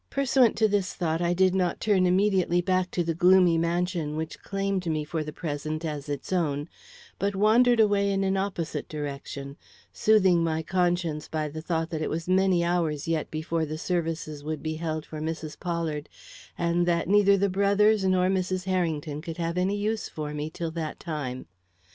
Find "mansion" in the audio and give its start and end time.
3.59-4.15